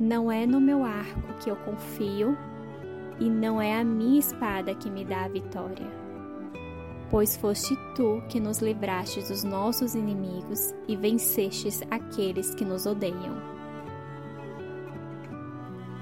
[0.00, 2.34] Não é no meu arco que eu confio,
[3.18, 5.86] e não é a minha espada que me dá a vitória.
[7.10, 13.36] Pois foste tu que nos livraste dos nossos inimigos e vencestes aqueles que nos odeiam.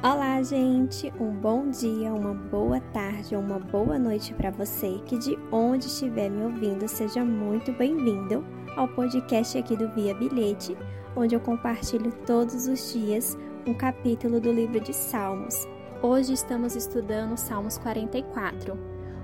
[0.01, 1.13] Olá, gente!
[1.19, 5.87] Um bom dia, uma boa tarde ou uma boa noite para você que de onde
[5.87, 8.45] estiver me ouvindo, seja muito bem-vindo
[8.77, 10.77] ao podcast aqui do Via Bilhete,
[11.17, 13.37] onde eu compartilho todos os dias
[13.69, 15.69] um capítulo do livro de Salmos.
[16.03, 18.79] Hoje estamos estudando Salmos 44.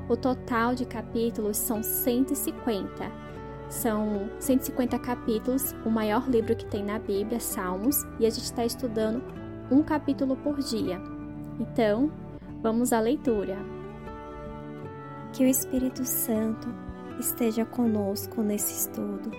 [0.07, 3.11] O total de capítulos são 150.
[3.71, 8.67] São 150 capítulos, o maior livro que tem na Bíblia, Salmos, e a gente está
[8.67, 9.25] estudando
[9.71, 11.01] um capítulo por dia.
[11.59, 12.13] Então,
[12.63, 13.57] vamos à leitura.
[15.33, 16.69] Que o Espírito Santo
[17.19, 19.31] esteja conosco nesse estudo,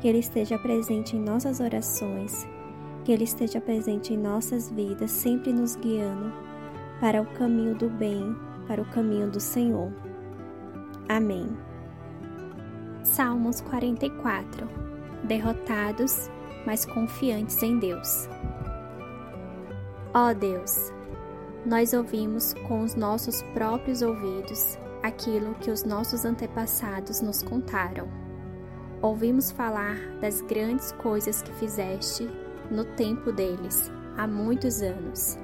[0.00, 2.46] que ele esteja presente em nossas orações,
[3.04, 6.32] que ele esteja presente em nossas vidas, sempre nos guiando
[7.00, 8.34] para o caminho do bem,
[8.66, 9.92] para o caminho do Senhor.
[11.08, 11.56] Amém.
[13.02, 14.66] Salmos 44
[15.24, 16.30] Derrotados,
[16.66, 18.28] mas confiantes em Deus.
[20.14, 20.92] Ó Deus,
[21.66, 28.08] nós ouvimos com os nossos próprios ouvidos aquilo que os nossos antepassados nos contaram.
[29.02, 32.28] Ouvimos falar das grandes coisas que fizeste
[32.70, 35.38] no tempo deles, há muitos anos.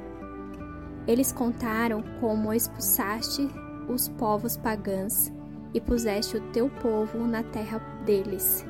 [1.06, 3.48] Eles contaram como expulsaste
[3.88, 5.32] os povos pagãs
[5.74, 8.64] e puseste o teu povo na terra deles.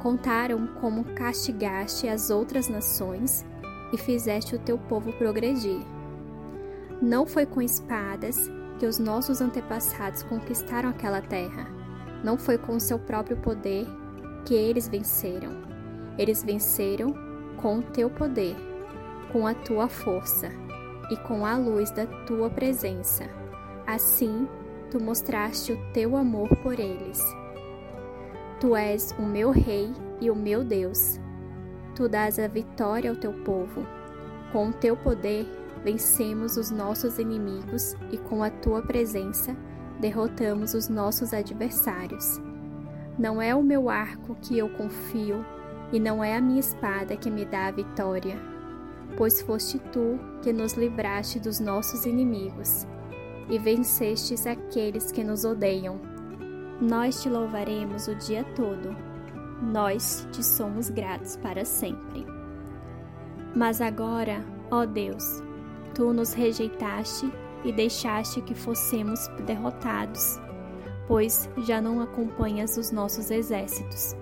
[0.00, 3.44] Contaram como castigaste as outras nações
[3.92, 5.80] e fizeste o teu povo progredir.
[7.00, 11.68] Não foi com espadas que os nossos antepassados conquistaram aquela terra.
[12.24, 13.86] Não foi com seu próprio poder
[14.44, 15.52] que eles venceram.
[16.18, 17.14] Eles venceram
[17.62, 18.56] com o teu poder,
[19.30, 20.50] com a tua força
[21.10, 23.24] e com a luz da tua presença.
[23.86, 24.48] Assim,
[24.90, 27.20] tu mostraste o teu amor por eles.
[28.60, 31.20] Tu és o meu Rei e o meu Deus.
[31.94, 33.86] Tu dás a vitória ao teu povo.
[34.50, 35.46] Com o teu poder,
[35.84, 39.56] vencemos os nossos inimigos e com a tua presença,
[40.00, 42.40] derrotamos os nossos adversários.
[43.18, 45.44] Não é o meu arco que eu confio,
[45.92, 48.36] e não é a minha espada que me dá a vitória,
[49.16, 52.86] pois foste tu que nos livraste dos nossos inimigos
[53.48, 56.00] e vencestes aqueles que nos odeiam.
[56.80, 58.96] Nós te louvaremos o dia todo,
[59.62, 62.26] nós te somos gratos para sempre.
[63.54, 65.42] Mas agora, ó Deus,
[65.94, 67.30] tu nos rejeitaste
[67.64, 70.40] e deixaste que fossemos derrotados,
[71.06, 74.16] pois já não acompanhas os nossos exércitos.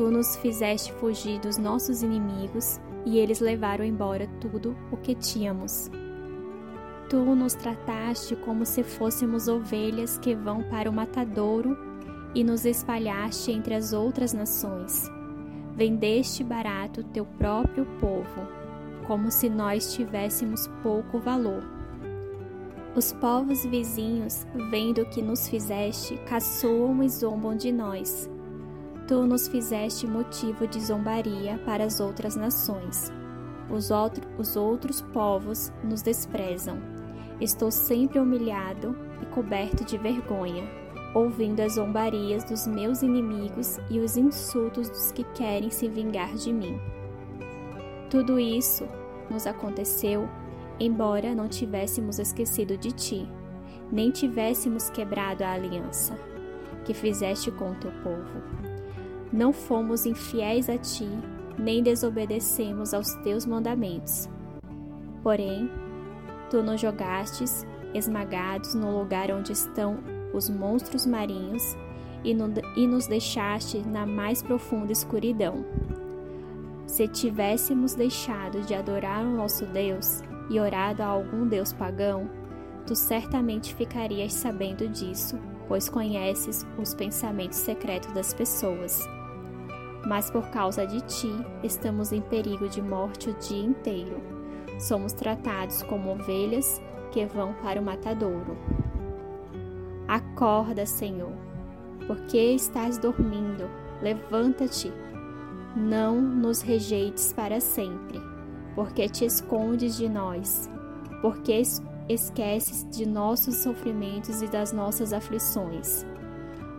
[0.00, 5.90] Tu nos fizeste fugir dos nossos inimigos e eles levaram embora tudo o que tínhamos.
[7.10, 11.76] Tu nos trataste como se fôssemos ovelhas que vão para o matadouro
[12.34, 15.06] e nos espalhaste entre as outras nações.
[15.76, 18.48] Vendeste barato teu próprio povo,
[19.06, 21.62] como se nós tivéssemos pouco valor.
[22.96, 28.30] Os povos vizinhos, vendo o que nos fizeste, caçoam e zombam de nós
[29.10, 33.12] Tu nos fizeste motivo de zombaria para as outras nações.
[33.68, 36.78] Os, outro, os outros povos nos desprezam.
[37.40, 40.62] Estou sempre humilhado e coberto de vergonha,
[41.12, 46.52] ouvindo as zombarias dos meus inimigos e os insultos dos que querem se vingar de
[46.52, 46.78] mim.
[48.08, 48.86] Tudo isso
[49.28, 50.28] nos aconteceu
[50.78, 53.28] embora não tivéssemos esquecido de ti,
[53.90, 56.16] nem tivéssemos quebrado a aliança
[56.84, 58.59] que fizeste com o teu povo
[59.32, 61.08] não fomos infiéis a ti,
[61.56, 64.28] nem desobedecemos aos teus mandamentos.
[65.22, 65.70] Porém,
[66.48, 69.98] tu nos jogastes esmagados no lugar onde estão
[70.32, 71.76] os monstros marinhos
[72.24, 75.64] e, no, e nos deixaste na mais profunda escuridão.
[76.86, 82.28] Se tivéssemos deixado de adorar o nosso Deus e orado a algum Deus pagão,
[82.84, 85.38] tu certamente ficarias sabendo disso,
[85.68, 89.00] pois conheces os pensamentos secretos das pessoas
[90.06, 91.32] mas por causa de ti
[91.62, 94.20] estamos em perigo de morte o dia inteiro.
[94.78, 96.80] Somos tratados como ovelhas
[97.12, 98.56] que vão para o matadouro.
[100.08, 101.32] Acorda, Senhor,
[102.06, 103.68] porque estás dormindo.
[104.00, 104.92] Levanta-te.
[105.76, 108.20] Não nos rejeites para sempre,
[108.74, 110.68] porque te escondes de nós,
[111.20, 111.62] porque
[112.08, 116.04] esqueces de nossos sofrimentos e das nossas aflições.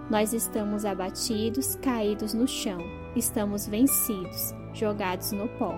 [0.10, 5.78] Nós estamos abatidos, caídos no chão Estamos vencidos, jogados no pó.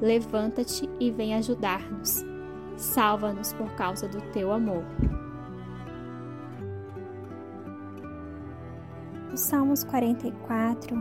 [0.00, 2.24] levanta-te e vem ajudar-nos.
[2.76, 4.84] Salva-nos por causa do teu amor.
[9.32, 10.96] O Salmos 44,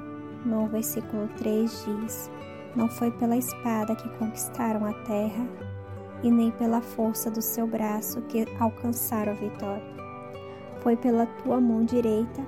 [0.45, 2.31] no versículo 3 diz:
[2.75, 5.47] Não foi pela espada que conquistaram a terra,
[6.21, 9.95] e nem pela força do seu braço que alcançaram a vitória.
[10.81, 12.45] Foi pela tua mão direita,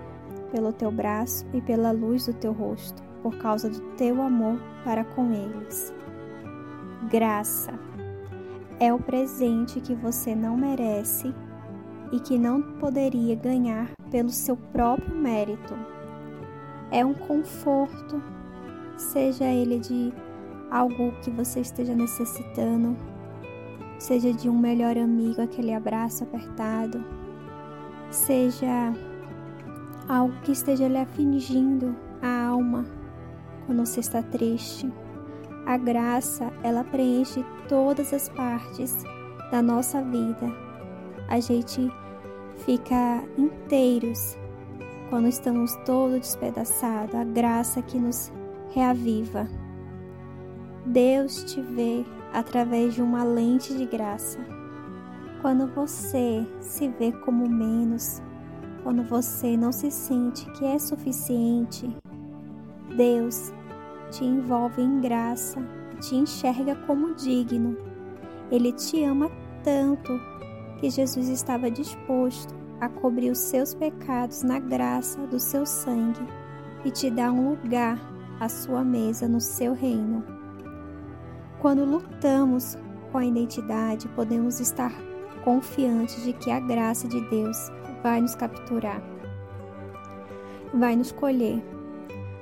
[0.52, 5.04] pelo teu braço e pela luz do teu rosto, por causa do teu amor para
[5.04, 5.94] com eles.
[7.12, 7.78] Graça
[8.80, 11.36] é o presente que você não merece
[12.14, 15.74] e que não poderia ganhar pelo seu próprio mérito.
[16.90, 18.24] É um conforto,
[18.96, 20.14] seja ele de
[20.72, 22.96] algo que você esteja necessitando,
[24.00, 27.04] seja de um melhor amigo, aquele abraço apertado,
[28.10, 28.94] seja
[30.08, 32.86] algo que esteja lhe afligindo a alma
[33.68, 34.92] quando você está triste.
[35.66, 38.96] A graça, ela preenche todas as partes
[39.52, 40.50] da nossa vida.
[41.28, 41.92] A gente
[42.66, 44.38] fica inteiros
[45.10, 47.14] quando estamos todos despedaçados.
[47.14, 48.32] A graça que nos
[48.74, 49.48] reaviva.
[50.86, 54.40] Deus te vê através de uma lente de graça.
[55.42, 58.22] Quando você se vê como menos,
[58.84, 61.94] quando você não se sente que é suficiente,
[62.96, 63.54] Deus
[64.12, 65.62] te envolve em graça,
[66.00, 67.78] te enxerga como digno.
[68.52, 69.30] Ele te ama
[69.64, 70.20] tanto
[70.80, 76.26] que Jesus estava disposto a cobrir os seus pecados na graça do seu sangue
[76.86, 78.00] e te dar um lugar
[78.40, 80.24] à sua mesa no seu reino.
[81.60, 82.78] Quando lutamos
[83.12, 84.94] com a identidade, podemos estar
[85.44, 87.58] confiantes de que a graça de Deus
[88.04, 89.02] vai nos capturar,
[90.74, 91.64] vai nos colher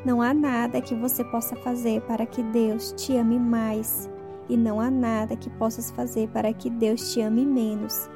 [0.05, 4.07] não há nada que você possa fazer para que Deus te ame mais,
[4.47, 8.07] e não há nada que possas fazer para que Deus te ame menos.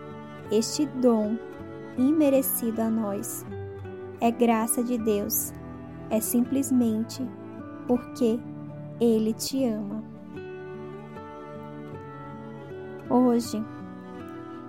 [0.52, 1.36] Este dom,
[1.98, 3.44] imerecido a nós,
[4.22, 5.52] é graça de Deus,
[6.12, 7.28] é simplesmente
[7.88, 8.40] porque
[9.02, 10.04] Ele te ama.
[13.10, 13.66] Hoje,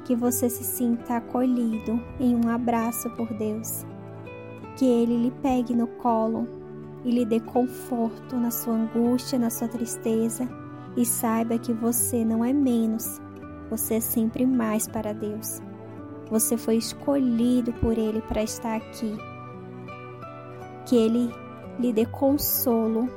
[0.07, 3.85] que você se sinta acolhido em um abraço por Deus,
[4.79, 6.60] que Ele lhe pegue no colo
[7.05, 10.49] e lhe dê conforto na sua angústia, na sua tristeza
[10.97, 13.21] e saiba que você não é menos,
[13.69, 15.61] você é sempre mais para Deus.
[16.31, 19.17] Você foi escolhido por Ele para estar aqui.
[20.87, 21.31] Que Ele
[21.79, 23.09] lhe dê consolo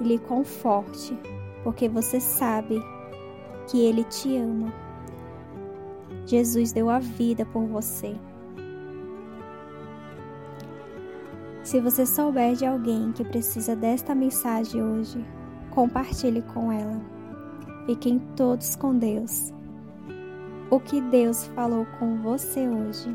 [0.00, 1.18] e lhe conforte,
[1.62, 2.82] porque você sabe
[3.66, 4.72] que Ele te ama.
[6.26, 8.14] Jesus deu a vida por você.
[11.68, 15.22] Se você souber de alguém que precisa desta mensagem hoje,
[15.68, 16.98] compartilhe com ela.
[17.84, 19.52] Fiquem todos com Deus.
[20.70, 23.14] O que Deus falou com você hoje